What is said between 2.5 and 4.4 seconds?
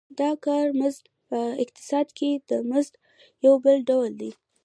مزد یو بل ډول دی